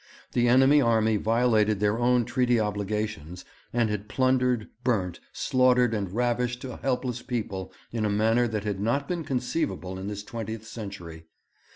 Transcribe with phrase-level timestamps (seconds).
[0.31, 6.63] The enemy army violated their own treaty obligations, and had plundered, burnt, slaughtered, and ravished
[6.63, 11.27] a helpless people in a manner that had not been conceivable in this twentieth century.